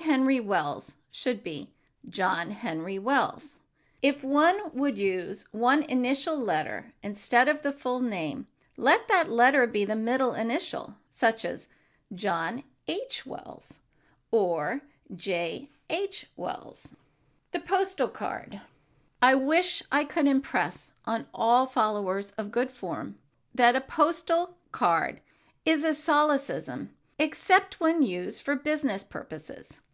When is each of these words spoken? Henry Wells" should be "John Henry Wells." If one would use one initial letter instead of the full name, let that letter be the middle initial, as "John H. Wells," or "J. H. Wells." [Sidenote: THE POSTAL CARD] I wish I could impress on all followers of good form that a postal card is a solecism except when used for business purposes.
Henry 0.00 0.40
Wells" 0.40 0.96
should 1.10 1.44
be 1.44 1.70
"John 2.08 2.50
Henry 2.52 2.98
Wells." 2.98 3.60
If 4.00 4.24
one 4.24 4.70
would 4.72 4.96
use 4.96 5.44
one 5.52 5.82
initial 5.82 6.34
letter 6.34 6.94
instead 7.02 7.46
of 7.46 7.60
the 7.60 7.72
full 7.72 8.00
name, 8.00 8.46
let 8.78 9.06
that 9.08 9.28
letter 9.28 9.66
be 9.66 9.84
the 9.84 9.94
middle 9.94 10.32
initial, 10.32 10.94
as 11.20 11.68
"John 12.14 12.64
H. 12.88 13.26
Wells," 13.26 13.80
or 14.30 14.80
"J. 15.14 15.68
H. 15.90 16.24
Wells." 16.36 16.80
[Sidenote: 16.80 16.96
THE 17.52 17.60
POSTAL 17.60 18.08
CARD] 18.08 18.62
I 19.20 19.34
wish 19.34 19.82
I 19.92 20.04
could 20.04 20.26
impress 20.26 20.94
on 21.04 21.26
all 21.34 21.66
followers 21.66 22.30
of 22.38 22.50
good 22.50 22.70
form 22.70 23.18
that 23.54 23.76
a 23.76 23.82
postal 23.82 24.56
card 24.72 25.20
is 25.66 25.84
a 25.84 25.92
solecism 25.92 26.94
except 27.18 27.78
when 27.78 28.02
used 28.02 28.42
for 28.42 28.56
business 28.56 29.04
purposes. 29.04 29.80